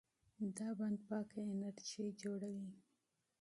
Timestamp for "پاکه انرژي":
1.07-2.07